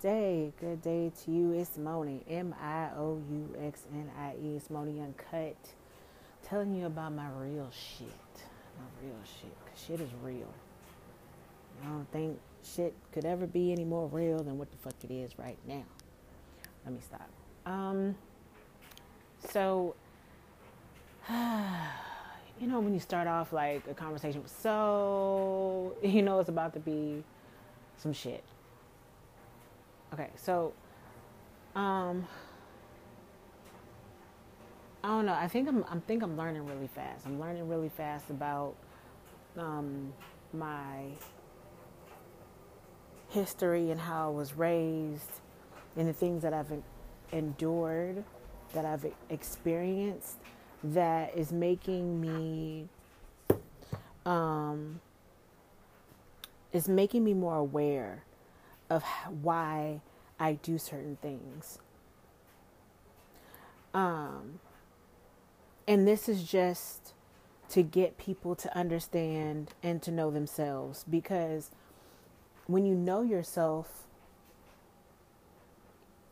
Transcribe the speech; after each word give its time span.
day. 0.00 0.52
Good 0.58 0.80
day 0.80 1.12
to 1.24 1.30
you. 1.30 1.52
It's 1.52 1.76
Miouxnie. 1.76 2.22
M 2.28 2.54
I 2.60 2.88
O 2.96 3.22
U 3.30 3.54
X 3.62 3.86
N 3.92 4.10
I 4.18 4.32
E. 4.42 4.56
It's 4.56 4.68
Miouxnie 4.68 5.02
Uncut. 5.02 5.56
Telling 6.42 6.74
you 6.74 6.86
about 6.86 7.12
my 7.12 7.28
real 7.36 7.70
shit. 7.70 8.08
My 8.78 8.86
real 9.02 9.18
shit. 9.24 9.52
Cause 9.66 9.84
shit 9.86 10.00
is 10.00 10.08
real. 10.22 10.52
I 11.82 11.88
don't 11.88 12.10
think 12.12 12.38
shit 12.64 12.94
could 13.12 13.26
ever 13.26 13.46
be 13.46 13.72
any 13.72 13.84
more 13.84 14.08
real 14.08 14.42
than 14.42 14.58
what 14.58 14.70
the 14.70 14.78
fuck 14.78 14.94
it 15.04 15.12
is 15.12 15.38
right 15.38 15.58
now. 15.68 15.84
Let 16.84 16.94
me 16.94 17.00
stop. 17.04 17.28
Um. 17.66 18.16
So. 19.50 19.94
you 21.30 22.66
know 22.66 22.80
when 22.80 22.92
you 22.92 23.00
start 23.00 23.28
off 23.28 23.52
like 23.52 23.86
a 23.88 23.94
conversation 23.94 24.42
so 24.46 25.94
you 26.02 26.22
know 26.22 26.40
it's 26.40 26.48
about 26.48 26.72
to 26.72 26.80
be 26.80 27.22
some 27.96 28.12
shit 28.12 28.42
okay 30.12 30.28
so 30.36 30.72
um 31.74 32.26
i 35.04 35.08
don't 35.08 35.26
know 35.26 35.34
i 35.34 35.48
think 35.48 35.68
i'm 35.68 35.84
i 35.90 35.98
think 36.06 36.22
i'm 36.22 36.36
learning 36.36 36.66
really 36.66 36.88
fast. 36.88 37.26
I'm 37.26 37.40
learning 37.40 37.68
really 37.68 37.88
fast 37.88 38.30
about 38.30 38.74
um 39.56 40.12
my 40.52 41.04
history 43.28 43.90
and 43.90 44.00
how 44.00 44.28
i 44.28 44.30
was 44.30 44.54
raised 44.54 45.40
and 45.96 46.08
the 46.08 46.12
things 46.12 46.42
that 46.42 46.52
i've 46.52 46.72
endured 47.32 48.24
that 48.72 48.84
i've 48.84 49.06
experienced 49.28 50.38
that 50.82 51.36
is 51.36 51.52
making 51.52 52.20
me 52.20 52.88
um, 54.26 55.00
is 56.72 56.88
making 56.88 57.24
me 57.24 57.34
more 57.34 57.56
aware 57.56 58.22
of 58.90 59.04
why 59.42 60.00
I 60.38 60.54
do 60.54 60.76
certain 60.76 61.16
things. 61.22 61.78
Um, 63.94 64.60
and 65.88 66.06
this 66.06 66.28
is 66.28 66.44
just 66.44 67.14
to 67.70 67.82
get 67.82 68.18
people 68.18 68.54
to 68.56 68.76
understand 68.76 69.70
and 69.82 70.02
to 70.02 70.10
know 70.10 70.30
themselves 70.30 71.04
because 71.08 71.70
when 72.66 72.84
you 72.84 72.94
know 72.94 73.22
yourself 73.22 74.06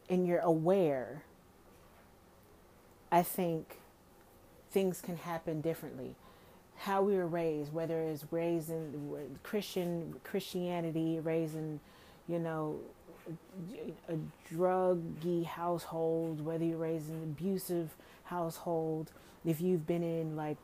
and 0.09 0.27
you're 0.27 0.41
aware, 0.41 1.23
I 3.11 3.23
think 3.23 3.79
things 4.71 5.01
can 5.01 5.17
happen 5.17 5.61
differently. 5.61 6.15
How 6.77 7.03
we 7.03 7.17
were 7.17 7.27
raised, 7.27 7.73
whether 7.73 8.01
it's 8.01 8.25
raised 8.31 8.71
in 8.71 9.39
Christian 9.43 10.21
Christianity, 10.25 11.19
raised 11.21 11.57
in, 11.57 11.81
you 12.29 12.39
know, 12.39 12.79
a 14.09 14.17
druggy 14.53 15.45
household, 15.45 16.45
whether 16.45 16.65
you're 16.65 16.79
raised 16.79 17.09
in 17.11 17.17
an 17.17 17.23
abusive 17.23 17.95
household, 18.25 19.13
if 19.45 19.61
you've 19.61 19.87
been 19.87 20.03
in 20.03 20.37
like 20.37 20.57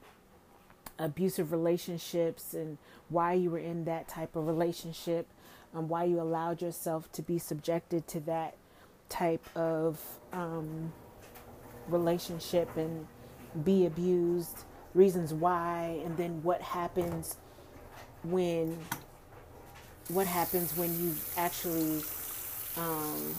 abusive 0.99 1.53
relationships 1.53 2.55
and 2.55 2.79
why 3.09 3.33
you 3.33 3.51
were 3.51 3.59
in 3.59 3.85
that 3.85 4.09
type 4.09 4.37
of 4.37 4.47
relationship, 4.47 5.27
um, 5.75 5.89
why 5.89 6.05
you 6.05 6.21
allowed 6.21 6.63
yourself 6.63 7.11
to 7.13 7.23
be 7.23 7.39
subjected 7.39 8.07
to 8.09 8.21
that 8.21 8.55
type 9.09 9.45
of 9.57 10.01
um, 10.33 10.93
relationship 11.89 12.75
and 12.77 13.07
be 13.65 13.87
abused, 13.87 14.65
reasons 14.95 15.33
why, 15.33 16.01
and 16.05 16.17
then 16.17 16.43
what 16.43 16.61
happens 16.61 17.37
when 18.23 18.79
what 20.09 20.27
happens 20.27 20.77
when 20.77 20.99
you 21.01 21.15
actually 21.37 22.05
um, 22.77 23.35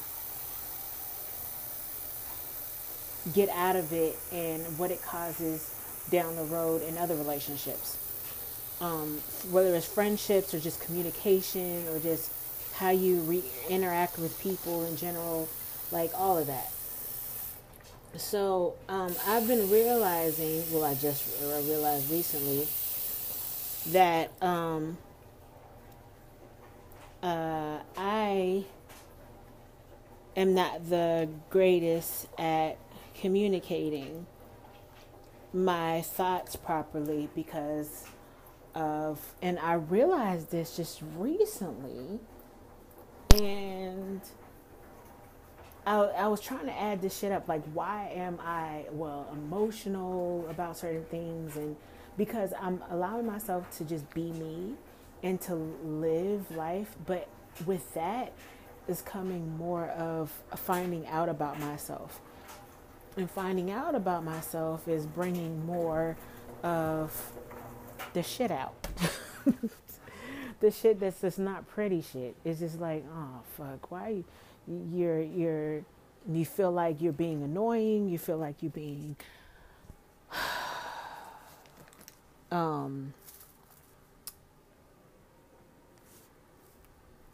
get 3.33 3.49
out 3.49 3.76
of 3.76 3.92
it 3.93 4.17
and 4.31 4.64
what 4.77 4.92
it 4.92 5.02
causes 5.02 5.73
down 6.09 6.36
the 6.36 6.43
road 6.43 6.81
in 6.83 6.98
other 6.98 7.15
relationships. 7.15 7.98
Um, 8.81 9.20
whether 9.52 9.73
it's 9.75 9.86
friendships 9.86 10.54
or 10.54 10.59
just 10.59 10.81
communication 10.81 11.87
or 11.89 11.99
just 11.99 12.31
how 12.73 12.89
you 12.89 13.21
re- 13.21 13.43
interact 13.70 14.20
with 14.20 14.37
people 14.42 14.86
in 14.86 14.98
general, 14.98 15.48
like 15.92 16.11
all 16.14 16.37
of 16.37 16.48
that. 16.48 16.71
So 18.17 18.75
um, 18.89 19.14
I've 19.27 19.48
been 19.48 19.70
realizing, 19.70 20.64
well, 20.71 20.83
I 20.83 20.95
just 20.95 21.23
realized 21.42 22.09
recently 22.11 22.67
that 23.93 24.31
um, 24.42 24.98
uh, 27.25 27.80
I 27.97 28.65
am 30.37 30.53
not 30.53 30.87
the 30.89 31.27
greatest 31.49 32.27
at 32.37 32.77
communicating 33.19 34.27
my 35.52 36.02
thoughts 36.02 36.55
properly 36.55 37.27
because 37.33 38.03
of, 38.75 39.33
and 39.41 39.58
I 39.58 39.73
realized 39.73 40.52
this 40.52 40.75
just 40.75 41.02
recently, 41.17 42.19
and 43.33 44.21
I, 45.87 45.95
I 45.95 46.27
was 46.27 46.42
trying 46.42 46.67
to 46.67 46.80
add 46.80 47.02
this 47.02 47.17
shit 47.17 47.31
up. 47.31 47.47
Like, 47.47 47.63
why 47.73 48.11
am 48.13 48.37
I, 48.39 48.86
well, 48.92 49.27
emotional 49.33 50.45
about 50.47 50.77
certain 50.77 51.05
things? 51.05 51.55
And 51.55 51.75
because 52.17 52.53
I'm 52.61 52.83
allowing 52.92 53.25
myself 53.25 53.75
to 53.77 53.83
just 53.83 54.07
be 54.13 54.31
me 54.33 54.75
and 55.25 55.41
to 55.41 55.55
live 55.55 56.55
life. 56.55 56.95
But 57.05 57.27
with 57.65 57.93
that 57.95 58.31
is 58.87 59.02
coming 59.02 59.58
more 59.58 59.87
of 59.87 60.31
finding 60.55 61.08
out 61.08 61.27
about 61.27 61.59
myself. 61.59 62.21
And 63.17 63.30
finding 63.30 63.71
out 63.71 63.95
about 63.95 64.23
myself 64.23 64.87
is 64.87 65.08
bringing 65.08 65.65
more 65.65 66.15
of 66.61 67.31
the 68.13 68.21
shit 68.21 68.52
out. 68.52 68.87
the 70.59 70.69
shit 70.69 70.99
that's 70.99 71.21
just 71.21 71.39
not 71.39 71.67
pretty 71.67 72.02
shit. 72.02 72.36
It's 72.45 72.59
just 72.59 72.80
like, 72.80 73.03
oh, 73.11 73.42
fuck, 73.57 73.89
why 73.89 74.09
you 74.09 74.25
you're 74.93 75.21
you're 75.21 75.81
you 76.31 76.45
feel 76.45 76.71
like 76.71 77.02
you're 77.02 77.13
being 77.13 77.43
annoying 77.43 78.09
you 78.09 78.17
feel 78.17 78.37
like 78.37 78.63
you're 78.63 78.71
being 78.71 79.15
um 82.52 83.13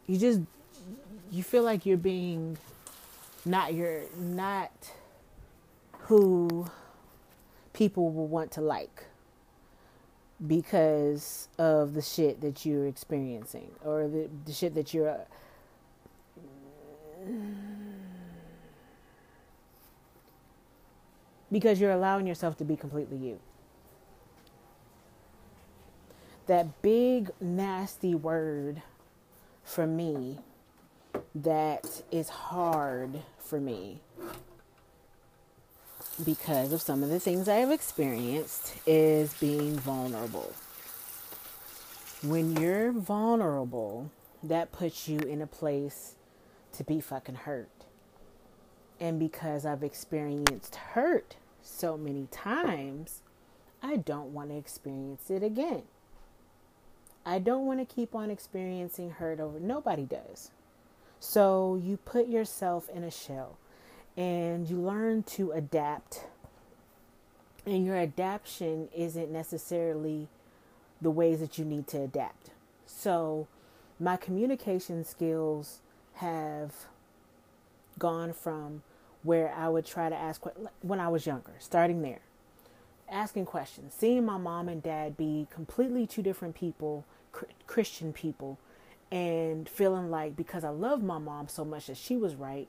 you 0.06 0.18
just 0.18 0.40
you 1.30 1.42
feel 1.42 1.62
like 1.62 1.86
you're 1.86 1.96
being 1.96 2.58
not 3.44 3.74
your 3.74 4.02
not 4.18 4.70
who 6.00 6.66
people 7.72 8.10
will 8.10 8.26
want 8.26 8.52
to 8.52 8.60
like 8.60 9.04
because 10.46 11.48
of 11.58 11.94
the 11.94 12.02
shit 12.02 12.40
that 12.40 12.66
you're 12.66 12.86
experiencing 12.86 13.70
or 13.84 14.08
the, 14.08 14.28
the 14.44 14.52
shit 14.52 14.74
that 14.74 14.92
you're 14.92 15.16
because 21.52 21.80
you're 21.80 21.92
allowing 21.92 22.26
yourself 22.26 22.56
to 22.56 22.64
be 22.64 22.76
completely 22.76 23.18
you. 23.18 23.38
That 26.46 26.82
big, 26.82 27.30
nasty 27.40 28.14
word 28.14 28.82
for 29.64 29.86
me 29.86 30.38
that 31.34 32.02
is 32.10 32.28
hard 32.28 33.20
for 33.38 33.60
me 33.60 34.00
because 36.24 36.72
of 36.72 36.80
some 36.80 37.02
of 37.02 37.08
the 37.08 37.20
things 37.20 37.48
I 37.48 37.56
have 37.56 37.70
experienced 37.70 38.74
is 38.86 39.34
being 39.34 39.76
vulnerable. 39.78 40.52
When 42.22 42.56
you're 42.56 42.92
vulnerable, 42.92 44.10
that 44.42 44.72
puts 44.72 45.08
you 45.08 45.18
in 45.18 45.40
a 45.40 45.46
place 45.46 46.14
to 46.74 46.84
be 46.84 47.00
fucking 47.00 47.34
hurt. 47.34 47.70
And 49.00 49.18
because 49.18 49.66
I've 49.66 49.82
experienced 49.82 50.76
hurt 50.76 51.36
so 51.62 51.96
many 51.96 52.28
times, 52.30 53.22
I 53.82 53.96
don't 53.96 54.32
want 54.32 54.50
to 54.50 54.56
experience 54.56 55.30
it 55.30 55.42
again. 55.42 55.82
I 57.24 57.38
don't 57.38 57.66
want 57.66 57.86
to 57.86 57.94
keep 57.94 58.14
on 58.14 58.30
experiencing 58.30 59.10
hurt 59.10 59.40
over. 59.40 59.60
Nobody 59.60 60.04
does. 60.04 60.50
So 61.20 61.80
you 61.82 61.96
put 61.98 62.26
yourself 62.26 62.88
in 62.88 63.04
a 63.04 63.10
shell 63.10 63.58
and 64.16 64.68
you 64.68 64.76
learn 64.76 65.22
to 65.24 65.52
adapt. 65.52 66.24
And 67.64 67.86
your 67.86 67.96
adaptation 67.96 68.88
isn't 68.94 69.30
necessarily 69.30 70.28
the 71.00 71.10
ways 71.10 71.38
that 71.40 71.58
you 71.58 71.64
need 71.64 71.86
to 71.88 72.02
adapt. 72.02 72.50
So 72.86 73.46
my 74.00 74.16
communication 74.16 75.04
skills 75.04 75.80
have 76.14 76.72
gone 77.98 78.32
from 78.32 78.82
where 79.22 79.54
I 79.56 79.68
would 79.68 79.86
try 79.86 80.08
to 80.08 80.16
ask 80.16 80.42
when 80.80 80.98
I 80.98 81.08
was 81.08 81.24
younger, 81.24 81.52
starting 81.60 82.02
there, 82.02 82.20
asking 83.12 83.46
questions, 83.46 83.94
seeing 83.96 84.24
my 84.24 84.38
mom 84.38 84.68
and 84.68 84.82
dad 84.82 85.16
be 85.16 85.46
completely 85.50 86.06
two 86.06 86.22
different 86.22 86.54
people, 86.54 87.04
Christian 87.66 88.12
people, 88.12 88.58
and 89.10 89.68
feeling 89.68 90.10
like 90.10 90.34
because 90.34 90.64
I 90.64 90.70
love 90.70 91.02
my 91.02 91.18
mom 91.18 91.48
so 91.48 91.64
much 91.64 91.86
that 91.86 91.96
she 91.96 92.16
was 92.16 92.34
right, 92.34 92.68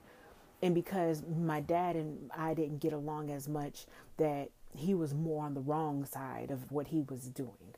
and 0.62 0.76
because 0.76 1.24
my 1.24 1.62
dad 1.62 1.96
and 1.96 2.30
I 2.38 2.54
didn't 2.54 2.80
get 2.80 2.94
along 2.94 3.32
as 3.32 3.48
much, 3.48 3.86
that 4.18 4.50
he 4.76 4.94
was 4.94 5.14
more 5.14 5.46
on 5.46 5.54
the 5.54 5.62
wrong 5.62 6.06
side 6.06 6.52
of 6.52 6.72
what 6.72 6.88
he 6.88 7.02
was 7.02 7.28
doing. 7.28 7.76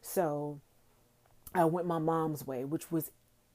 So 0.00 0.60
I 1.54 1.64
went 1.64 1.86
my 1.86 1.98
mom's 1.98 2.46
way, 2.46 2.64
which 2.64 2.90
was 2.90 3.10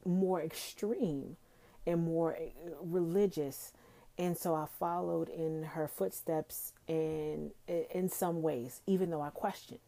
more 0.05 0.41
extreme 0.41 1.37
and 1.85 2.03
more 2.03 2.35
eh, 2.35 2.49
religious. 2.81 3.73
And 4.21 4.37
so 4.37 4.53
I 4.53 4.67
followed 4.77 5.29
in 5.29 5.63
her 5.63 5.87
footsteps 5.87 6.73
in 6.87 7.49
in 7.67 8.07
some 8.07 8.43
ways, 8.43 8.81
even 8.85 9.09
though 9.09 9.23
I 9.23 9.31
questioned. 9.31 9.79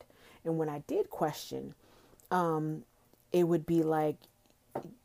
And 0.44 0.58
when 0.58 0.70
I 0.70 0.80
did 0.88 1.12
question, 1.12 1.76
um, 2.32 2.84
it 3.32 3.44
would 3.44 3.68
be 3.68 3.84
like 3.84 4.16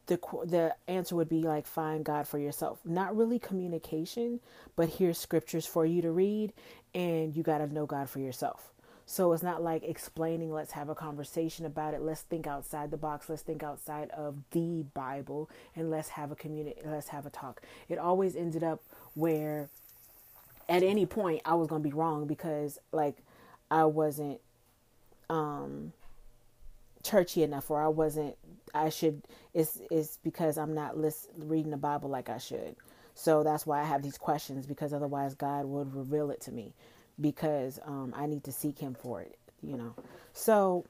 the 0.06 0.18
the 0.46 0.74
answer 0.88 1.14
would 1.14 1.28
be 1.28 1.42
like 1.42 1.66
find 1.66 2.06
God 2.06 2.26
for 2.26 2.38
yourself. 2.38 2.78
Not 2.86 3.14
really 3.14 3.38
communication, 3.38 4.40
but 4.76 4.88
here's 4.88 5.18
scriptures 5.18 5.66
for 5.66 5.84
you 5.84 6.00
to 6.00 6.10
read, 6.10 6.54
and 6.94 7.36
you 7.36 7.42
got 7.42 7.58
to 7.58 7.66
know 7.66 7.84
God 7.84 8.08
for 8.08 8.20
yourself. 8.20 8.72
So 9.10 9.32
it's 9.32 9.42
not 9.42 9.62
like 9.62 9.84
explaining, 9.84 10.52
let's 10.52 10.72
have 10.72 10.90
a 10.90 10.94
conversation 10.94 11.64
about 11.64 11.94
it. 11.94 12.02
Let's 12.02 12.20
think 12.20 12.46
outside 12.46 12.90
the 12.90 12.98
box. 12.98 13.30
Let's 13.30 13.40
think 13.40 13.62
outside 13.62 14.10
of 14.10 14.36
the 14.50 14.84
Bible 14.92 15.48
and 15.74 15.90
let's 15.90 16.10
have 16.10 16.30
a 16.30 16.36
community, 16.36 16.78
let's 16.84 17.08
have 17.08 17.24
a 17.24 17.30
talk. 17.30 17.62
It 17.88 17.96
always 17.96 18.36
ended 18.36 18.62
up 18.62 18.82
where 19.14 19.68
at 20.68 20.82
any 20.82 21.06
point 21.06 21.42
I 21.44 21.54
was 21.54 21.68
going 21.68 21.82
to 21.82 21.88
be 21.88 21.94
wrong 21.94 22.26
because 22.26 22.78
like 22.92 23.16
I 23.70 23.84
wasn't 23.84 24.40
um 25.30 25.92
churchy 27.02 27.42
enough 27.42 27.70
or 27.70 27.82
I 27.82 27.88
wasn't 27.88 28.36
I 28.74 28.88
should 28.88 29.22
it's 29.54 29.80
it's 29.90 30.18
because 30.22 30.58
I'm 30.58 30.74
not 30.74 30.96
list, 30.96 31.28
reading 31.36 31.70
the 31.70 31.76
Bible 31.76 32.10
like 32.10 32.28
I 32.28 32.38
should. 32.38 32.76
So 33.14 33.42
that's 33.42 33.66
why 33.66 33.80
I 33.80 33.84
have 33.84 34.02
these 34.02 34.18
questions 34.18 34.66
because 34.66 34.92
otherwise 34.92 35.34
God 35.34 35.64
would 35.64 35.94
reveal 35.94 36.30
it 36.30 36.40
to 36.42 36.52
me 36.52 36.72
because 37.20 37.80
um, 37.84 38.14
I 38.16 38.26
need 38.26 38.44
to 38.44 38.52
seek 38.52 38.78
Him 38.78 38.94
for 38.94 39.20
it, 39.20 39.36
you 39.60 39.76
know. 39.76 39.94
So 40.32 40.84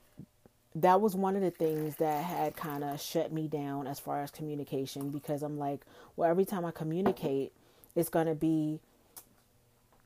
that 0.75 1.01
was 1.01 1.17
one 1.17 1.37
of 1.37 1.43
the 1.43 1.51
things 1.51 1.97
that 1.97 2.25
had 2.25 2.55
kind 2.55 2.85
of 2.85 3.01
shut 3.01 3.33
me 3.33 3.49
down 3.49 3.87
as 3.87 3.99
far 3.99 4.23
as 4.23 4.31
communication 4.31 5.09
because 5.11 5.43
I'm 5.43 5.59
like, 5.59 5.81
well, 6.17 6.31
every 6.31 6.45
time 6.45 6.67
I 6.67 6.71
communicate, 6.71 7.53
it's 7.95 8.09
going 8.09 8.27
to 8.27 8.35
be, 8.35 8.81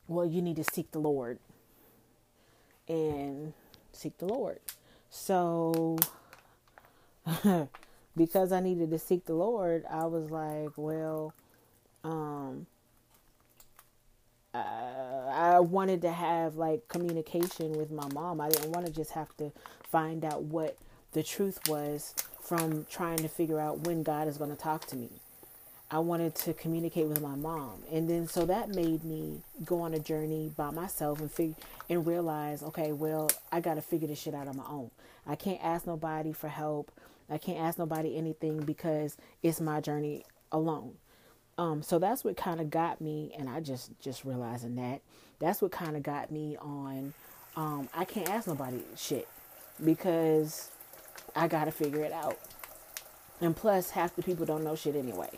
well, 0.08 0.26
you 0.26 0.42
need 0.42 0.56
to 0.56 0.64
seek 0.64 0.90
the 0.92 0.98
Lord 0.98 1.38
and 2.88 3.52
seek 3.92 4.18
the 4.18 4.26
Lord. 4.26 4.60
So, 5.10 5.98
because 8.16 8.52
I 8.52 8.60
needed 8.60 8.90
to 8.90 8.98
seek 8.98 9.26
the 9.26 9.34
Lord, 9.34 9.84
I 9.90 10.06
was 10.06 10.30
like, 10.30 10.70
well, 10.76 11.34
um, 12.04 12.66
I 14.54 15.60
wanted 15.60 16.02
to 16.02 16.12
have 16.12 16.56
like 16.56 16.88
communication 16.88 17.72
with 17.72 17.90
my 17.90 18.06
mom. 18.12 18.40
I 18.40 18.50
didn't 18.50 18.72
want 18.72 18.86
to 18.86 18.92
just 18.92 19.12
have 19.12 19.34
to 19.38 19.50
find 19.90 20.24
out 20.24 20.42
what 20.42 20.76
the 21.12 21.22
truth 21.22 21.58
was 21.68 22.14
from 22.40 22.86
trying 22.90 23.18
to 23.18 23.28
figure 23.28 23.60
out 23.60 23.86
when 23.86 24.02
God 24.02 24.28
is 24.28 24.36
going 24.36 24.50
to 24.50 24.56
talk 24.56 24.86
to 24.86 24.96
me. 24.96 25.08
I 25.92 25.98
wanted 25.98 26.34
to 26.36 26.54
communicate 26.54 27.06
with 27.06 27.20
my 27.20 27.34
mom. 27.34 27.82
And 27.92 28.08
then 28.08 28.26
so 28.26 28.46
that 28.46 28.70
made 28.70 29.04
me 29.04 29.42
go 29.62 29.82
on 29.82 29.92
a 29.92 29.98
journey 29.98 30.50
by 30.56 30.70
myself 30.70 31.20
and 31.20 31.30
figure 31.30 31.54
and 31.90 32.06
realize, 32.06 32.62
okay, 32.62 32.92
well, 32.92 33.30
I 33.52 33.60
got 33.60 33.74
to 33.74 33.82
figure 33.82 34.08
this 34.08 34.18
shit 34.18 34.34
out 34.34 34.48
on 34.48 34.56
my 34.56 34.64
own. 34.66 34.90
I 35.26 35.36
can't 35.36 35.62
ask 35.62 35.86
nobody 35.86 36.32
for 36.32 36.48
help. 36.48 36.90
I 37.28 37.36
can't 37.36 37.58
ask 37.58 37.78
nobody 37.78 38.16
anything 38.16 38.60
because 38.60 39.18
it's 39.42 39.60
my 39.60 39.82
journey 39.82 40.24
alone. 40.50 40.94
Um, 41.58 41.82
so 41.82 41.98
that's 41.98 42.24
what 42.24 42.38
kind 42.38 42.60
of 42.62 42.70
got 42.70 43.02
me, 43.02 43.34
and 43.38 43.48
I 43.48 43.60
just 43.60 43.90
just 44.00 44.24
realizing 44.24 44.76
that 44.76 45.02
that's 45.38 45.60
what 45.60 45.70
kind 45.72 45.96
of 45.96 46.02
got 46.02 46.30
me 46.30 46.56
on. 46.56 47.12
Um, 47.54 47.90
I 47.94 48.06
can't 48.06 48.30
ask 48.30 48.48
nobody 48.48 48.80
shit 48.96 49.28
because 49.84 50.70
I 51.36 51.48
got 51.48 51.66
to 51.66 51.70
figure 51.70 52.02
it 52.02 52.12
out. 52.12 52.38
And 53.42 53.54
plus, 53.54 53.90
half 53.90 54.16
the 54.16 54.22
people 54.22 54.46
don't 54.46 54.64
know 54.64 54.74
shit 54.74 54.96
anyway. 54.96 55.28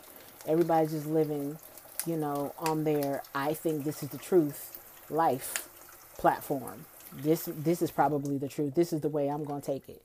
Everybody's 0.47 0.91
just 0.91 1.07
living, 1.07 1.57
you 2.05 2.17
know, 2.17 2.53
on 2.57 2.83
their 2.83 3.23
I 3.33 3.53
think 3.53 3.83
this 3.83 4.03
is 4.03 4.09
the 4.09 4.17
truth 4.17 4.79
life 5.09 5.69
platform. 6.17 6.85
This 7.13 7.49
this 7.51 7.81
is 7.81 7.91
probably 7.91 8.37
the 8.37 8.47
truth. 8.47 8.75
This 8.75 8.93
is 8.93 9.01
the 9.01 9.09
way 9.09 9.27
I'm 9.27 9.43
going 9.43 9.61
to 9.61 9.65
take 9.65 9.89
it. 9.89 10.03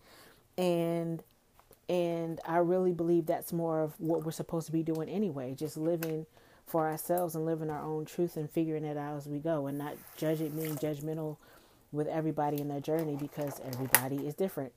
And 0.57 1.23
and 1.89 2.41
I 2.45 2.59
really 2.59 2.93
believe 2.93 3.27
that's 3.27 3.53
more 3.53 3.83
of 3.83 3.95
what 3.99 4.25
we're 4.25 4.31
supposed 4.31 4.67
to 4.67 4.73
be 4.73 4.83
doing 4.85 5.09
anyway, 5.09 5.55
just 5.55 5.77
living 5.77 6.27
for 6.65 6.87
ourselves 6.87 7.35
and 7.35 7.45
living 7.45 7.69
our 7.69 7.83
own 7.83 8.05
truth 8.05 8.37
and 8.37 8.49
figuring 8.49 8.85
it 8.85 8.97
out 8.97 9.17
as 9.17 9.27
we 9.27 9.41
go 9.41 9.67
and 9.67 9.77
not 9.77 9.97
judging 10.17 10.51
being 10.51 10.77
judgmental 10.77 11.37
with 11.91 12.07
everybody 12.07 12.61
in 12.61 12.69
their 12.69 12.81
journey 12.81 13.17
because 13.17 13.61
everybody 13.65 14.27
is 14.27 14.35
different. 14.35 14.73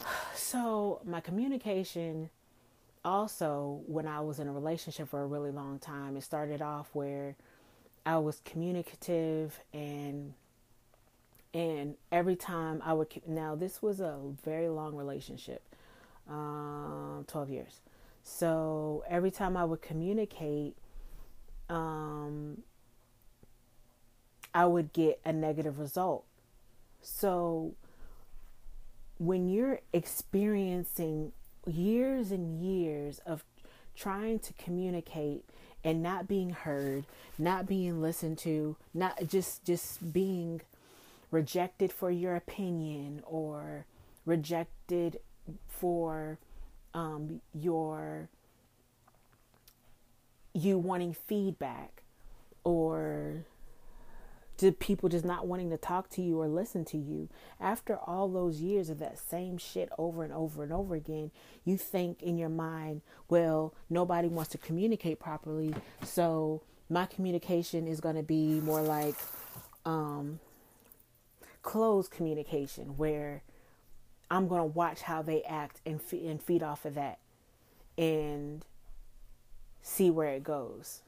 So, 0.34 1.00
my 1.04 1.20
communication 1.20 2.30
also 3.04 3.82
when 3.86 4.06
I 4.06 4.20
was 4.20 4.38
in 4.38 4.48
a 4.48 4.52
relationship 4.52 5.08
for 5.08 5.22
a 5.22 5.26
really 5.26 5.50
long 5.50 5.78
time, 5.78 6.16
it 6.16 6.22
started 6.22 6.62
off 6.62 6.88
where 6.92 7.36
I 8.04 8.18
was 8.18 8.40
communicative 8.44 9.58
and 9.72 10.34
and 11.54 11.96
every 12.12 12.36
time 12.36 12.82
I 12.84 12.92
would 12.92 13.08
now 13.26 13.54
this 13.54 13.82
was 13.82 14.00
a 14.00 14.18
very 14.44 14.68
long 14.68 14.94
relationship 14.94 15.62
um, 16.28 17.24
12 17.28 17.50
years. 17.50 17.80
So 18.22 19.04
every 19.08 19.30
time 19.30 19.56
I 19.56 19.64
would 19.64 19.80
communicate, 19.80 20.76
um, 21.68 22.62
I 24.54 24.66
would 24.66 24.92
get 24.92 25.20
a 25.24 25.32
negative 25.32 25.78
result. 25.78 26.24
So 27.00 27.74
when 29.18 29.48
you're 29.48 29.80
experiencing 29.92 31.32
years 31.68 32.30
and 32.30 32.62
years 32.62 33.20
of 33.26 33.44
trying 33.94 34.38
to 34.38 34.52
communicate 34.54 35.44
and 35.84 36.02
not 36.02 36.28
being 36.28 36.50
heard, 36.50 37.04
not 37.38 37.66
being 37.66 38.00
listened 38.00 38.38
to, 38.38 38.76
not 38.94 39.26
just 39.26 39.64
just 39.64 40.12
being 40.12 40.60
rejected 41.30 41.92
for 41.92 42.10
your 42.10 42.34
opinion 42.34 43.22
or 43.26 43.84
rejected 44.24 45.18
for 45.68 46.38
um, 46.94 47.40
your 47.54 48.28
you 50.54 50.78
wanting 50.78 51.14
feedback 51.14 52.02
or 52.64 53.44
to 54.58 54.72
people 54.72 55.08
just 55.08 55.24
not 55.24 55.46
wanting 55.46 55.70
to 55.70 55.76
talk 55.76 56.08
to 56.10 56.22
you 56.22 56.40
or 56.40 56.48
listen 56.48 56.84
to 56.84 56.98
you 56.98 57.28
after 57.60 57.96
all 57.96 58.28
those 58.28 58.60
years 58.60 58.90
of 58.90 58.98
that 58.98 59.18
same 59.18 59.56
shit 59.56 59.88
over 59.98 60.22
and 60.22 60.32
over 60.32 60.62
and 60.62 60.72
over 60.72 60.94
again 60.94 61.30
you 61.64 61.76
think 61.76 62.22
in 62.22 62.36
your 62.36 62.48
mind 62.48 63.00
well 63.28 63.74
nobody 63.88 64.28
wants 64.28 64.50
to 64.50 64.58
communicate 64.58 65.18
properly 65.18 65.74
so 66.02 66.62
my 66.90 67.06
communication 67.06 67.86
is 67.86 68.00
going 68.00 68.16
to 68.16 68.22
be 68.22 68.60
more 68.60 68.82
like 68.82 69.14
um 69.84 70.40
closed 71.62 72.10
communication 72.10 72.96
where 72.96 73.42
I'm 74.30 74.48
going 74.48 74.60
to 74.60 74.66
watch 74.66 75.02
how 75.02 75.22
they 75.22 75.42
act 75.42 75.80
and, 75.86 76.00
and 76.12 76.42
feed 76.42 76.62
off 76.62 76.84
of 76.84 76.94
that 76.94 77.18
and 77.96 78.64
see 79.82 80.10
where 80.10 80.30
it 80.30 80.44
goes. 80.44 81.02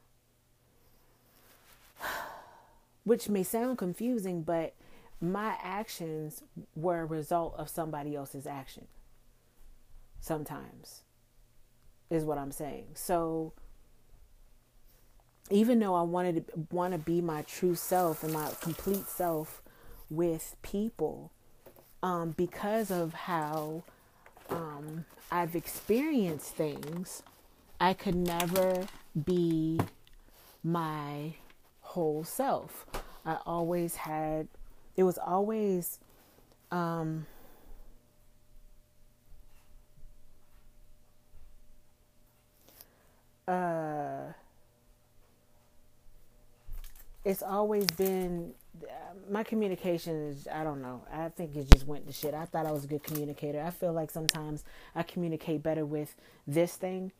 Which 3.05 3.29
may 3.29 3.43
sound 3.43 3.79
confusing, 3.79 4.43
but 4.43 4.75
my 5.21 5.57
actions 5.63 6.43
were 6.75 7.01
a 7.01 7.07
result 7.07 7.55
of 7.59 7.69
somebody 7.69 8.15
else's 8.17 8.47
action. 8.47 8.87
Sometimes, 10.21 11.03
is 12.11 12.25
what 12.25 12.39
I'm 12.39 12.53
saying. 12.53 12.89
So, 12.95 13.53
even 15.51 15.79
though 15.79 15.95
I 15.95 16.03
wanted 16.03 16.47
to 16.47 16.67
want 16.71 16.93
to 16.93 16.99
be 16.99 17.21
my 17.21 17.43
true 17.43 17.75
self 17.75 18.23
and 18.23 18.33
my 18.33 18.51
complete 18.61 19.07
self 19.09 19.63
with 20.09 20.57
people, 20.63 21.33
um, 22.03 22.31
because 22.31 22.91
of 22.91 23.15
how 23.15 23.83
um, 24.49 25.05
I've 25.31 25.55
experienced 25.55 26.55
things, 26.55 27.23
I 27.81 27.95
could 27.95 28.15
never 28.15 28.87
be 29.25 29.81
my 30.63 31.35
whole 31.91 32.25
self. 32.25 32.87
I 33.25 33.39
always 33.47 33.97
had, 33.97 34.49
it 34.97 35.03
was 35.03 35.19
always, 35.19 35.99
um, 36.71 37.27
uh, 43.49 44.33
it's 47.25 47.43
always 47.43 47.87
been 47.87 48.55
my 49.29 49.43
communication 49.43 50.29
is 50.29 50.49
I 50.53 50.65
don't 50.65 50.81
know. 50.81 51.03
I 51.13 51.29
think 51.29 51.57
it 51.57 51.71
just 51.71 51.87
went 51.87 52.07
to 52.07 52.13
shit. 52.13 52.35
I 52.35 52.45
thought 52.45 52.67
I 52.67 52.73
was 52.73 52.85
a 52.85 52.89
good 52.89 53.03
communicator. 53.03 53.61
I 53.61 53.71
feel 53.71 53.93
like 53.93 54.11
sometimes 54.11 54.65
I 54.95 55.03
communicate 55.03 55.63
better 55.63 55.85
with 55.85 56.15
this 56.47 56.77
thing, 56.77 57.13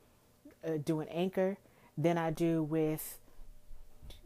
uh, 0.67 0.79
doing 0.85 1.09
anchor, 1.09 1.59
than 1.99 2.19
I 2.19 2.31
do 2.31 2.63
with 2.63 3.20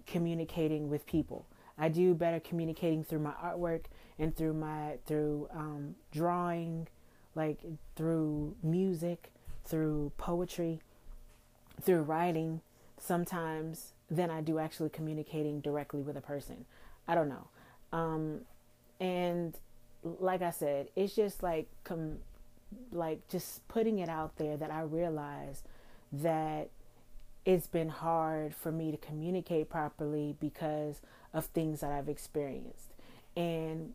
communicating 0.07 0.89
with 0.89 1.07
people. 1.07 1.47
I 1.77 1.89
do 1.89 2.15
better 2.15 2.41
communicating 2.41 3.03
through 3.03 3.21
my 3.21 3.33
artwork 3.33 3.85
and 4.19 4.35
through 4.35 4.55
my 4.55 4.99
through 5.07 5.49
um, 5.53 5.97
drawing, 6.13 6.89
like 7.35 7.59
through 7.97 8.55
music, 8.63 9.33
through 9.65 10.13
poetry, 10.17 10.81
through 11.81 12.03
writing. 12.03 12.61
Sometimes 12.99 13.93
than 14.11 14.31
I 14.31 14.41
do 14.41 14.59
actually 14.59 14.91
communicating 14.91 15.61
directly 15.61 16.01
with 16.01 16.17
a 16.17 16.21
person. 16.21 16.65
I 17.09 17.15
don't 17.15 17.29
know. 17.29 17.49
Um, 17.93 18.41
and 19.01 19.59
like 20.05 20.43
I 20.43 20.51
said, 20.51 20.89
it's 20.95 21.15
just 21.15 21.43
like 21.43 21.69
com- 21.83 22.19
like 22.93 23.27
just 23.29 23.67
putting 23.69 23.99
it 23.99 24.09
out 24.09 24.37
there 24.37 24.57
that 24.57 24.71
I 24.71 24.83
realize 24.83 25.63
that 26.13 26.69
it's 27.45 27.67
been 27.67 27.91
hard 27.91 28.55
for 28.55 28.73
me 28.73 28.91
to 28.91 28.97
communicate 28.97 29.69
properly 29.69 30.37
because 30.41 31.01
of 31.33 31.47
things 31.47 31.81
that 31.81 31.93
I've 31.93 32.09
experienced. 32.09 32.93
And 33.37 33.95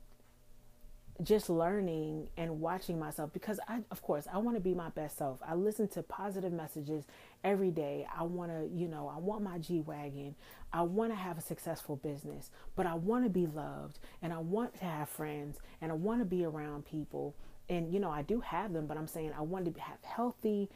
just 1.22 1.50
learning 1.50 2.30
and 2.38 2.62
watching 2.62 2.98
myself 2.98 3.34
because 3.34 3.60
I 3.68 3.80
of 3.92 4.02
course 4.02 4.26
I 4.32 4.38
want 4.38 4.56
to 4.56 4.62
be 4.62 4.74
my 4.74 4.90
best 4.90 5.18
self. 5.18 5.40
I 5.46 5.54
listen 5.56 5.88
to 5.90 6.04
positive 6.04 6.54
messages 6.54 7.04
every 7.44 7.72
day. 7.72 8.08
I 8.18 8.24
want 8.24 8.52
to, 8.52 8.70
you 8.74 8.88
know, 8.88 9.12
I 9.14 9.20
want 9.20 9.44
my 9.44 9.58
G-Wagon. 9.58 10.36
I 10.72 10.82
want 10.84 11.12
to 11.12 11.16
have 11.16 11.38
a 11.38 11.42
successful 11.42 11.98
business, 11.98 12.52
but 12.76 12.86
I 12.86 12.94
want 12.94 13.26
to 13.26 13.30
be 13.30 13.48
loved 13.48 14.00
and 14.22 14.32
I 14.32 14.38
want 14.38 14.80
to 14.80 14.86
have 14.86 15.10
friends 15.10 15.58
and 15.82 15.92
I 15.92 15.96
want 15.96 16.22
to 16.22 16.26
be 16.26 16.46
around 16.46 16.86
people. 16.86 17.36
And 17.68 17.94
you 17.94 18.00
know, 18.00 18.12
I 18.12 18.22
do 18.22 18.40
have 18.40 18.72
them, 18.72 18.88
but 18.88 18.98
I'm 18.98 19.08
saying 19.08 19.34
I 19.38 19.42
want 19.42 19.66
to 19.66 19.82
have 19.82 20.02
healthy 20.04 20.70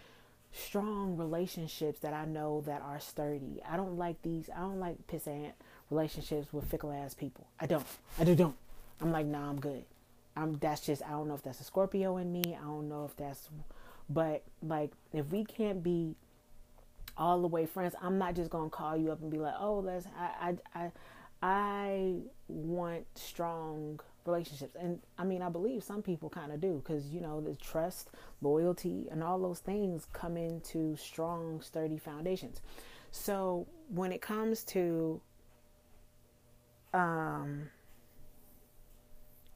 strong 0.53 1.17
relationships 1.17 1.99
that 2.01 2.13
I 2.13 2.25
know 2.25 2.61
that 2.65 2.81
are 2.81 2.99
sturdy. 2.99 3.61
I 3.67 3.75
don't 3.75 3.97
like 3.97 4.21
these 4.21 4.49
I 4.55 4.59
don't 4.59 4.79
like 4.79 5.07
pissant 5.07 5.53
relationships 5.89 6.53
with 6.53 6.65
fickle 6.69 6.91
ass 6.91 7.13
people. 7.13 7.47
I 7.59 7.65
don't. 7.65 7.85
I 8.19 8.23
do 8.23 8.35
don't. 8.35 8.55
I'm 9.01 9.11
like, 9.11 9.25
nah, 9.25 9.49
I'm 9.49 9.59
good. 9.59 9.83
I'm 10.35 10.53
that's 10.53 10.81
just 10.81 11.01
I 11.03 11.11
don't 11.11 11.27
know 11.27 11.35
if 11.35 11.43
that's 11.43 11.59
a 11.59 11.63
Scorpio 11.63 12.17
in 12.17 12.31
me. 12.31 12.57
I 12.59 12.63
don't 12.63 12.87
know 12.87 13.05
if 13.05 13.15
that's 13.17 13.49
but 14.09 14.43
like 14.61 14.91
if 15.11 15.27
we 15.31 15.43
can't 15.43 15.83
be 15.83 16.15
all 17.17 17.41
the 17.41 17.47
way 17.47 17.65
friends, 17.65 17.95
I'm 18.01 18.17
not 18.17 18.35
just 18.35 18.49
gonna 18.49 18.69
call 18.69 18.95
you 18.95 19.11
up 19.11 19.21
and 19.21 19.31
be 19.31 19.39
like, 19.39 19.55
oh 19.59 19.79
let's 19.79 20.05
I 20.17 20.55
I 20.75 20.81
I, 20.83 20.91
I 21.41 22.13
want 22.47 23.05
strong 23.15 23.99
relationships. 24.25 24.75
And 24.79 24.99
I 25.17 25.23
mean 25.23 25.41
I 25.41 25.49
believe 25.49 25.83
some 25.83 26.01
people 26.01 26.29
kinda 26.29 26.57
do 26.57 26.81
because 26.83 27.07
you 27.07 27.21
know 27.21 27.41
the 27.41 27.55
trust, 27.55 28.09
loyalty 28.41 29.07
and 29.11 29.23
all 29.23 29.39
those 29.39 29.59
things 29.59 30.07
come 30.13 30.37
into 30.37 30.95
strong, 30.95 31.61
sturdy 31.61 31.97
foundations. 31.97 32.61
So 33.11 33.67
when 33.89 34.11
it 34.11 34.21
comes 34.21 34.63
to 34.65 35.21
um 36.93 37.69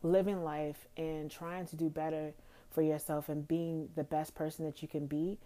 living 0.03 0.43
life 0.43 0.88
and 0.95 1.29
trying 1.29 1.65
to 1.67 1.75
do 1.75 1.89
better 1.89 2.33
for 2.69 2.81
yourself 2.81 3.29
and 3.29 3.47
being 3.47 3.89
the 3.95 4.03
best 4.03 4.36
person 4.36 4.65
that 4.65 4.81
you 4.81 4.88
can 4.88 5.07
be, 5.07 5.39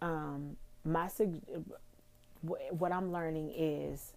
um, 0.00 0.56
my 0.84 1.08
what 2.70 2.92
I'm 2.92 3.10
learning 3.12 3.52
is 3.56 4.12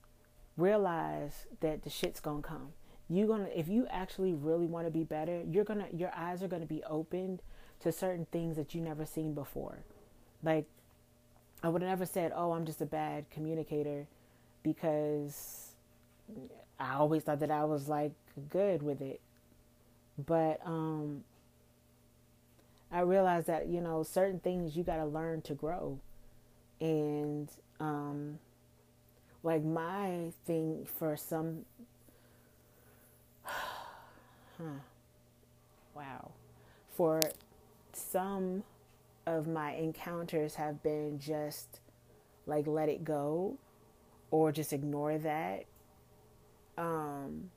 realize 0.57 1.46
that 1.62 1.84
the 1.84 1.89
shit's 1.89 2.19
gonna 2.19 2.41
come. 2.41 2.74
You 3.10 3.26
gonna 3.28 3.50
if 3.56 3.68
you 3.68 3.88
actually 3.90 4.34
really 4.34 4.66
want 4.66 4.86
to 4.88 4.92
be 4.92 5.04
better, 5.04 5.44
you're 5.50 5.64
gonna 5.64 5.88
your 5.94 6.12
eyes 6.16 6.44
are 6.44 6.48
gonna 6.48 6.66
be 6.66 6.84
opened 6.84 7.42
to 7.82 7.92
certain 7.92 8.26
things 8.32 8.58
that 8.58 8.76
you 8.76 8.82
never 8.82 9.06
seen 9.06 9.34
before. 9.34 9.80
Like 10.44 10.66
I 11.64 11.70
would 11.70 11.82
have 11.82 11.90
never 11.90 12.06
said, 12.06 12.32
"Oh, 12.36 12.52
I'm 12.52 12.66
just 12.66 12.82
a 12.82 12.86
bad 12.86 13.30
communicator," 13.32 14.08
because 14.64 15.72
I 16.80 16.94
always 16.96 17.24
thought 17.24 17.40
that 17.40 17.52
I 17.52 17.64
was 17.66 17.88
like 17.88 18.12
good 18.50 18.84
with 18.84 19.02
it. 19.02 19.22
But 20.18 20.60
um, 20.66 21.24
I 22.92 23.02
realized 23.02 23.48
that, 23.48 23.68
you 23.68 23.82
know, 23.82 24.04
certain 24.04 24.40
things 24.40 24.76
you 24.76 24.84
got 24.84 24.98
to 24.98 25.06
learn 25.06 25.42
to 25.44 25.54
grow. 25.54 26.00
And 26.80 27.50
um, 27.80 28.40
like 29.44 29.64
my 29.64 30.32
thing 30.46 30.88
for 30.98 31.18
some, 31.18 31.66
huh, 34.58 34.80
wow, 35.96 36.32
for 36.96 37.22
some 37.94 38.64
of 39.26 39.48
my 39.48 39.74
encounters 39.74 40.56
have 40.56 40.82
been 40.84 41.20
just 41.20 41.80
like 42.46 42.66
let 42.66 42.90
it 42.90 43.04
go 43.04 43.58
or 44.32 44.52
just 44.52 44.74
ignore 44.74 45.18
that. 45.18 45.66
Um, 46.78 47.50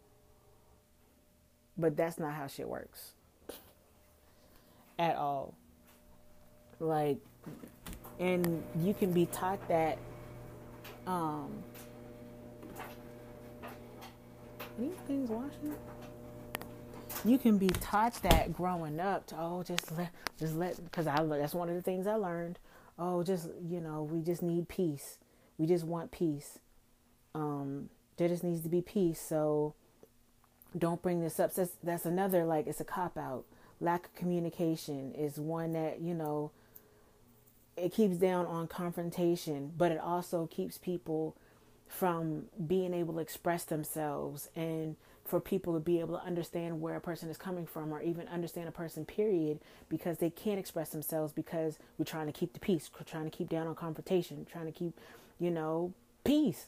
but 1.78 1.96
that's 1.96 2.18
not 2.18 2.34
how 2.34 2.46
shit 2.46 2.68
works. 2.68 3.12
At 4.98 5.16
all. 5.16 5.54
Like, 6.78 7.18
and 8.18 8.62
you 8.80 8.94
can 8.94 9.12
be 9.12 9.26
taught 9.26 9.66
that, 9.68 9.98
um, 11.06 11.50
these 14.78 14.94
things 15.06 15.30
washing? 15.30 15.74
You 17.24 17.38
can 17.38 17.58
be 17.58 17.68
taught 17.68 18.14
that 18.22 18.52
growing 18.52 18.98
up 18.98 19.26
to, 19.28 19.36
oh, 19.38 19.62
just 19.62 19.92
let, 19.96 20.10
just 20.38 20.54
let, 20.54 20.82
because 20.84 21.06
I, 21.06 21.22
that's 21.22 21.54
one 21.54 21.68
of 21.68 21.74
the 21.74 21.82
things 21.82 22.06
I 22.06 22.14
learned. 22.14 22.58
Oh, 22.98 23.22
just, 23.22 23.48
you 23.68 23.80
know, 23.80 24.02
we 24.02 24.22
just 24.22 24.42
need 24.42 24.68
peace. 24.68 25.18
We 25.58 25.66
just 25.66 25.84
want 25.84 26.10
peace. 26.10 26.58
Um, 27.34 27.90
there 28.16 28.28
just 28.28 28.44
needs 28.44 28.62
to 28.62 28.68
be 28.68 28.80
peace. 28.80 29.20
So, 29.20 29.74
don't 30.76 31.02
bring 31.02 31.20
this 31.20 31.40
up. 31.40 31.54
That's, 31.54 31.72
that's 31.82 32.06
another, 32.06 32.44
like, 32.44 32.66
it's 32.66 32.80
a 32.80 32.84
cop 32.84 33.18
out. 33.18 33.44
Lack 33.80 34.06
of 34.06 34.14
communication 34.14 35.12
is 35.12 35.38
one 35.38 35.72
that, 35.72 36.00
you 36.00 36.14
know, 36.14 36.52
it 37.76 37.92
keeps 37.92 38.16
down 38.16 38.46
on 38.46 38.66
confrontation, 38.66 39.72
but 39.76 39.90
it 39.92 39.98
also 39.98 40.46
keeps 40.46 40.78
people 40.78 41.36
from 41.88 42.44
being 42.66 42.94
able 42.94 43.14
to 43.14 43.20
express 43.20 43.64
themselves 43.64 44.48
and 44.54 44.96
for 45.30 45.40
people 45.40 45.72
to 45.74 45.80
be 45.80 46.00
able 46.00 46.18
to 46.18 46.24
understand 46.24 46.80
where 46.80 46.96
a 46.96 47.00
person 47.00 47.30
is 47.30 47.38
coming 47.38 47.66
from 47.66 47.92
or 47.92 48.02
even 48.02 48.28
understand 48.28 48.68
a 48.68 48.72
person 48.72 49.04
period 49.04 49.60
because 49.88 50.18
they 50.18 50.30
can't 50.30 50.58
express 50.58 50.90
themselves 50.90 51.32
because 51.32 51.78
we're 51.96 52.04
trying 52.04 52.26
to 52.26 52.32
keep 52.32 52.52
the 52.52 52.60
peace 52.60 52.90
we're 52.94 53.04
trying 53.04 53.24
to 53.24 53.30
keep 53.30 53.48
down 53.48 53.66
on 53.66 53.74
confrontation 53.74 54.44
trying 54.50 54.66
to 54.66 54.72
keep 54.72 54.98
you 55.38 55.50
know 55.50 55.92
peace 56.24 56.66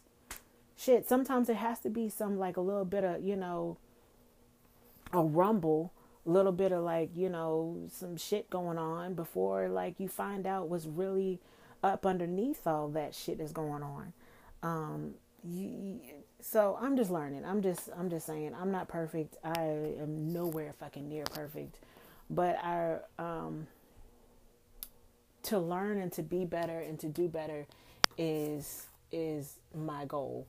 shit 0.76 1.09
sometimes 1.09 1.49
it 1.49 1.57
has 1.57 1.81
to 1.81 1.90
be 1.90 2.09
some 2.09 2.38
like 2.38 2.57
a 2.57 2.61
little 2.61 2.85
bit 2.85 3.04
of 3.04 3.23
you 3.23 3.37
know 3.37 3.76
a 5.12 5.23
rumble, 5.23 5.92
a 6.26 6.31
little 6.31 6.52
bit 6.52 6.73
of 6.73 6.83
like, 6.83 7.11
you 7.14 7.28
know, 7.28 7.87
some 7.92 8.16
shit 8.16 8.49
going 8.50 8.78
on 8.78 9.14
before 9.14 9.69
like 9.69 9.99
you 9.99 10.09
find 10.09 10.47
out 10.47 10.69
what's 10.69 10.87
really 10.87 11.40
up 11.83 12.07
underneath 12.07 12.66
all 12.66 12.88
that 12.88 13.14
shit 13.14 13.40
is 13.40 13.52
going 13.52 13.83
on. 13.83 14.12
Um, 14.62 15.14
you, 15.45 16.00
so 16.42 16.78
I'm 16.80 16.96
just 16.96 17.11
learning. 17.11 17.44
I'm 17.44 17.62
just 17.62 17.88
I'm 17.96 18.11
just 18.11 18.26
saying 18.26 18.54
I'm 18.61 18.70
not 18.70 18.88
perfect. 18.88 19.37
I 19.44 19.61
am 20.00 20.32
nowhere 20.32 20.75
fucking 20.78 21.08
near 21.08 21.25
perfect. 21.25 21.76
But 22.28 22.56
I 22.62 22.96
um 23.18 23.66
to 25.44 25.58
learn 25.58 25.99
and 25.99 26.12
to 26.12 26.22
be 26.22 26.44
better 26.44 26.80
and 26.80 26.99
to 27.00 27.08
do 27.08 27.28
better 27.28 27.66
is 28.18 28.87
is 29.11 29.54
my 29.75 30.04
goal 30.04 30.46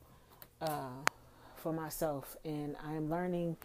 uh 0.60 0.88
for 1.56 1.72
myself 1.72 2.36
and 2.44 2.76
I'm 2.84 3.10
learning 3.10 3.56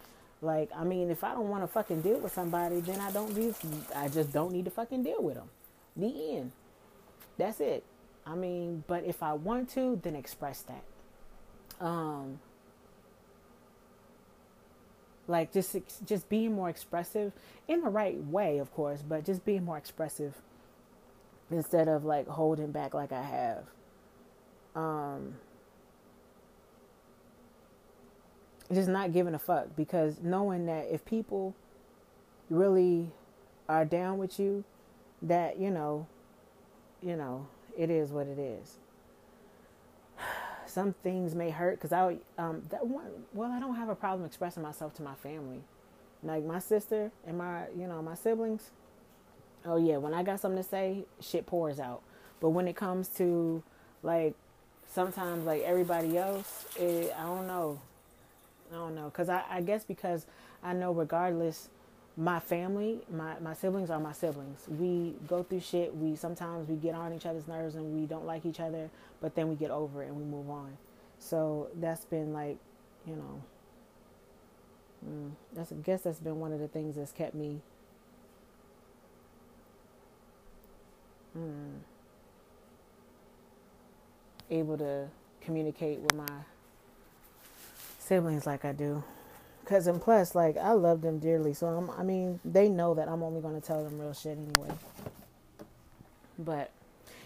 like, 0.41 0.69
I 0.73 0.83
mean, 0.83 1.09
if 1.11 1.23
I 1.23 1.33
don't 1.33 1.49
want 1.49 1.63
to 1.63 1.67
fucking 1.67 2.01
deal 2.01 2.19
with 2.19 2.33
somebody, 2.33 2.79
then 2.79 2.99
I 3.01 3.11
don't 3.11 3.35
need. 3.35 3.55
I 3.95 4.07
just 4.07 4.31
don't 4.31 4.53
need 4.53 4.65
to 4.65 4.71
fucking 4.71 5.03
deal 5.03 5.21
with 5.21 5.35
them. 5.35 5.49
The 5.97 6.37
end. 6.37 6.51
That's 7.37 7.59
it. 7.59 7.83
I 8.25 8.35
mean, 8.35 8.83
but 8.87 9.03
if 9.03 9.21
I 9.21 9.33
want 9.33 9.69
to, 9.71 9.99
then 10.01 10.15
express 10.15 10.61
that. 10.63 10.83
Um, 11.79 12.39
like 15.29 15.53
just 15.53 15.77
just 16.05 16.27
being 16.27 16.53
more 16.53 16.69
expressive 16.69 17.31
in 17.67 17.81
the 17.81 17.89
right 17.89 18.21
way, 18.25 18.57
of 18.57 18.73
course, 18.73 19.01
but 19.07 19.25
just 19.25 19.45
being 19.45 19.63
more 19.63 19.77
expressive 19.77 20.35
instead 21.51 21.87
of 21.87 22.03
like 22.03 22.27
holding 22.27 22.71
back 22.71 22.93
like 22.93 23.11
I 23.11 23.21
have. 23.21 23.63
Um, 24.75 25.35
just 28.73 28.89
not 28.89 29.13
giving 29.13 29.33
a 29.33 29.39
fuck 29.39 29.75
because 29.75 30.19
knowing 30.21 30.65
that 30.65 30.87
if 30.91 31.05
people 31.05 31.55
really 32.49 33.11
are 33.67 33.85
down 33.85 34.17
with 34.17 34.39
you, 34.39 34.63
that 35.21 35.59
you 35.59 35.69
know, 35.69 36.07
you 37.01 37.15
know, 37.15 37.47
it 37.77 37.89
is 37.89 38.11
what 38.11 38.27
it 38.27 38.39
is. 38.39 38.79
Some 40.69 40.93
things 41.03 41.35
may 41.35 41.49
hurt 41.49 41.79
because 41.79 41.91
I 41.93 42.17
um 42.37 42.63
that 42.69 42.85
one 42.87 43.07
well 43.33 43.51
I 43.51 43.59
don't 43.59 43.75
have 43.75 43.89
a 43.89 43.95
problem 43.95 44.25
expressing 44.25 44.63
myself 44.63 44.93
to 44.95 45.03
my 45.03 45.15
family, 45.15 45.61
like 46.23 46.43
my 46.43 46.59
sister 46.59 47.11
and 47.25 47.37
my 47.37 47.67
you 47.77 47.87
know 47.87 48.01
my 48.01 48.15
siblings. 48.15 48.71
Oh 49.65 49.77
yeah, 49.77 49.97
when 49.97 50.13
I 50.13 50.23
got 50.23 50.39
something 50.39 50.63
to 50.63 50.67
say, 50.69 51.05
shit 51.19 51.45
pours 51.45 51.79
out. 51.79 52.01
But 52.39 52.49
when 52.51 52.67
it 52.67 52.75
comes 52.75 53.09
to 53.17 53.63
like 54.03 54.35
sometimes 54.87 55.45
like 55.45 55.63
everybody 55.63 56.17
else, 56.17 56.65
it, 56.77 57.13
I 57.17 57.23
don't 57.23 57.47
know, 57.47 57.79
I 58.71 58.75
don't 58.75 58.95
know 58.95 59.05
because 59.05 59.29
I 59.29 59.43
I 59.49 59.61
guess 59.61 59.83
because 59.83 60.25
I 60.63 60.73
know 60.73 60.91
regardless 60.93 61.69
my 62.19 62.37
family, 62.37 62.99
my, 63.09 63.39
my 63.39 63.53
siblings 63.53 63.89
are 63.89 63.99
my 63.99 64.11
siblings. 64.11 64.65
We 64.67 65.15
go 65.25 65.41
through 65.41 65.61
shit. 65.61 65.95
We 65.95 66.17
sometimes 66.17 66.67
we 66.67 66.75
get 66.75 66.93
on 66.93 67.13
each 67.13 67.25
other's 67.25 67.47
nerves 67.47 67.75
and 67.75 67.97
we 67.97 68.05
don't 68.05 68.25
like 68.25 68.45
each 68.45 68.59
other, 68.59 68.89
but 69.21 69.35
then 69.35 69.47
we 69.47 69.55
get 69.55 69.71
over 69.71 70.03
it 70.03 70.07
and 70.07 70.17
we 70.17 70.25
move 70.25 70.49
on. 70.49 70.77
So 71.17 71.69
that's 71.79 72.03
been 72.03 72.33
like, 72.33 72.57
you 73.07 73.15
know, 73.15 73.41
mm, 75.09 75.31
that's 75.53 75.71
I 75.71 75.75
guess 75.75 76.01
that's 76.01 76.19
been 76.19 76.41
one 76.41 76.51
of 76.51 76.59
the 76.59 76.67
things 76.67 76.97
that's 76.97 77.13
kept 77.13 77.35
me. 77.35 77.61
Mm, 81.37 81.77
able 84.51 84.77
to 84.77 85.07
communicate 85.39 85.99
with 85.99 86.15
my 86.15 86.27
siblings 87.97 88.45
like 88.45 88.65
I 88.65 88.73
do. 88.73 89.05
Cause 89.69 89.85
and 89.85 90.01
plus, 90.01 90.33
like 90.33 90.57
I 90.57 90.71
love 90.71 91.01
them 91.01 91.19
dearly, 91.19 91.53
so 91.53 91.67
I'm, 91.67 91.91
I 91.91 92.01
mean, 92.01 92.39
they 92.43 92.69
know 92.69 92.95
that 92.95 93.07
I'm 93.07 93.21
only 93.21 93.39
gonna 93.39 93.61
tell 93.61 93.83
them 93.83 93.99
real 93.99 94.13
shit 94.13 94.35
anyway. 94.35 94.73
But, 96.39 96.71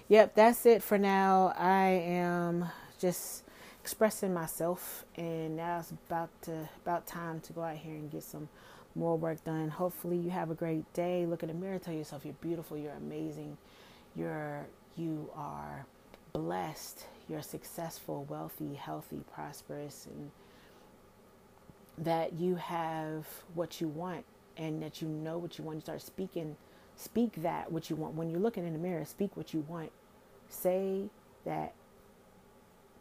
yep, 0.10 0.36
that's 0.36 0.66
it 0.66 0.84
for 0.84 0.98
now. 0.98 1.54
I 1.58 1.88
am 1.88 2.66
just 3.00 3.44
expressing 3.82 4.34
myself, 4.34 5.06
and 5.16 5.56
now 5.56 5.80
it's 5.80 5.92
about 5.92 6.30
to 6.42 6.68
about 6.82 7.08
time 7.08 7.40
to 7.42 7.54
go 7.54 7.64
out 7.64 7.78
here 7.78 7.94
and 7.96 8.12
get 8.12 8.24
some 8.24 8.50
more 8.94 9.18
work 9.18 9.42
done. 9.46 9.70
Hopefully, 9.70 10.18
you 10.18 10.30
have 10.30 10.52
a 10.52 10.56
great 10.56 10.92
day. 10.94 11.26
Look 11.26 11.44
in 11.44 11.48
the 11.48 11.56
mirror, 11.56 11.80
tell 11.80 11.94
yourself 11.94 12.26
you're 12.26 12.34
beautiful, 12.42 12.78
you're 12.78 12.92
amazing, 12.92 13.58
you're 14.18 14.66
you 14.98 15.30
are 15.34 15.86
blessed, 16.34 17.06
you're 17.30 17.42
successful, 17.42 18.26
wealthy, 18.28 18.74
healthy, 18.74 19.22
prosperous, 19.34 20.08
and 20.08 20.30
that 21.98 22.34
you 22.34 22.56
have 22.56 23.28
what 23.54 23.80
you 23.80 23.88
want 23.88 24.26
and 24.58 24.82
that 24.82 25.02
you 25.02 25.08
know 25.08 25.38
what 25.38 25.58
you 25.58 25.64
want. 25.64 25.78
You 25.78 25.82
start 25.82 26.02
speaking, 26.02 26.56
speak 26.96 27.42
that 27.42 27.72
what 27.72 27.90
you 27.90 27.96
want. 27.96 28.16
When 28.16 28.30
you're 28.30 28.40
looking 28.40 28.66
in 28.66 28.74
the 28.74 28.80
mirror, 28.80 29.06
speak 29.06 29.36
what 29.36 29.54
you 29.54 29.66
want. 29.68 29.92
Say 30.50 31.06
that 31.46 31.74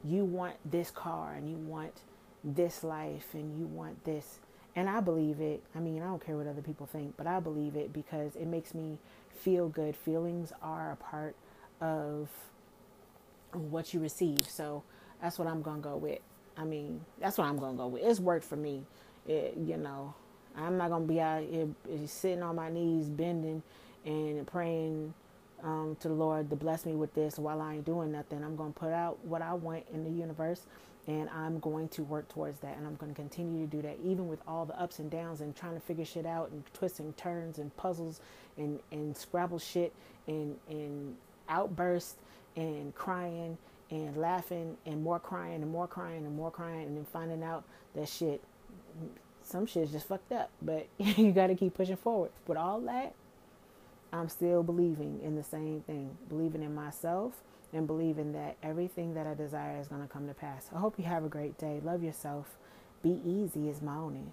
you 0.04 0.24
want 0.24 0.56
this 0.70 0.90
car 0.90 1.34
and 1.34 1.48
you 1.48 1.56
want 1.56 2.00
this 2.44 2.82
life 2.82 3.28
and 3.34 3.58
you 3.58 3.66
want 3.66 4.04
this. 4.04 4.38
And 4.74 4.88
I 4.88 5.00
believe 5.00 5.40
it. 5.40 5.62
I 5.74 5.80
mean, 5.80 6.02
I 6.02 6.06
don't 6.06 6.24
care 6.24 6.36
what 6.36 6.46
other 6.46 6.62
people 6.62 6.86
think, 6.86 7.14
but 7.16 7.26
I 7.26 7.40
believe 7.40 7.76
it 7.76 7.92
because 7.92 8.36
it 8.36 8.46
makes 8.46 8.74
me 8.74 8.98
feel 9.30 9.68
good. 9.68 9.94
Feelings 9.94 10.52
are 10.62 10.92
a 10.92 10.96
part 10.96 11.36
of 11.80 12.30
what 13.52 13.92
you 13.92 14.00
receive. 14.00 14.48
So 14.48 14.82
that's 15.20 15.38
what 15.38 15.46
I'm 15.46 15.62
going 15.62 15.82
to 15.82 15.88
go 15.88 15.96
with. 15.96 16.20
I 16.62 16.64
mean, 16.64 17.04
that's 17.20 17.38
what 17.38 17.48
I'm 17.48 17.58
gonna 17.58 17.76
go 17.76 17.88
with. 17.88 18.02
It's 18.04 18.20
worked 18.20 18.44
for 18.44 18.56
me. 18.56 18.84
It, 19.26 19.56
you 19.58 19.76
know, 19.76 20.14
I'm 20.56 20.78
not 20.78 20.90
gonna 20.90 21.06
be 21.06 21.20
out 21.20 21.42
here 21.42 21.68
sitting 22.06 22.42
on 22.42 22.56
my 22.56 22.70
knees, 22.70 23.08
bending 23.08 23.62
and 24.06 24.46
praying 24.46 25.12
um, 25.64 25.96
to 26.00 26.08
the 26.08 26.14
Lord 26.14 26.50
to 26.50 26.56
bless 26.56 26.86
me 26.86 26.94
with 26.94 27.14
this 27.14 27.38
while 27.38 27.60
I 27.60 27.74
ain't 27.74 27.84
doing 27.84 28.12
nothing. 28.12 28.44
I'm 28.44 28.54
gonna 28.56 28.70
put 28.70 28.92
out 28.92 29.18
what 29.24 29.42
I 29.42 29.54
want 29.54 29.84
in 29.92 30.04
the 30.04 30.10
universe, 30.10 30.66
and 31.08 31.28
I'm 31.30 31.58
going 31.58 31.88
to 31.90 32.04
work 32.04 32.28
towards 32.28 32.60
that. 32.60 32.76
And 32.76 32.86
I'm 32.86 32.94
gonna 32.94 33.14
continue 33.14 33.66
to 33.66 33.70
do 33.70 33.82
that, 33.82 33.98
even 34.04 34.28
with 34.28 34.40
all 34.46 34.64
the 34.64 34.80
ups 34.80 35.00
and 35.00 35.10
downs 35.10 35.40
and 35.40 35.56
trying 35.56 35.74
to 35.74 35.80
figure 35.80 36.04
shit 36.04 36.26
out 36.26 36.50
and 36.52 36.62
twisting 36.74 37.12
turns 37.14 37.58
and 37.58 37.76
puzzles 37.76 38.20
and 38.56 38.78
and 38.92 39.16
scrabble 39.16 39.58
shit 39.58 39.92
and 40.28 40.56
and 40.68 41.16
outbursts 41.48 42.16
and 42.56 42.94
crying 42.94 43.58
and 43.92 44.16
laughing 44.16 44.76
and 44.86 45.02
more 45.02 45.20
crying 45.20 45.62
and 45.62 45.70
more 45.70 45.86
crying 45.86 46.24
and 46.24 46.34
more 46.34 46.50
crying 46.50 46.86
and 46.86 46.96
then 46.96 47.06
finding 47.12 47.44
out 47.44 47.64
that 47.94 48.08
shit 48.08 48.42
some 49.44 49.66
shit 49.66 49.84
is 49.84 49.90
just 49.92 50.08
fucked 50.08 50.32
up. 50.32 50.50
But 50.60 50.86
you 50.98 51.32
got 51.32 51.48
to 51.48 51.54
keep 51.54 51.74
pushing 51.74 51.96
forward. 51.96 52.30
With 52.46 52.58
all 52.58 52.80
that 52.82 53.14
i'm 54.12 54.28
still 54.28 54.62
believing 54.62 55.20
in 55.22 55.36
the 55.36 55.42
same 55.42 55.80
thing 55.86 56.16
believing 56.28 56.62
in 56.62 56.74
myself 56.74 57.32
and 57.72 57.86
believing 57.86 58.32
that 58.32 58.56
everything 58.62 59.14
that 59.14 59.26
i 59.26 59.34
desire 59.34 59.80
is 59.80 59.88
going 59.88 60.02
to 60.02 60.08
come 60.08 60.28
to 60.28 60.34
pass. 60.34 60.68
I 60.74 60.78
hope 60.78 60.98
you 60.98 61.04
have 61.04 61.24
a 61.24 61.28
great 61.28 61.56
day. 61.56 61.80
Love 61.82 62.02
yourself. 62.02 62.56
Be 63.02 63.20
easy 63.24 63.68
is 63.68 63.80
my 63.80 63.96
own 63.96 64.32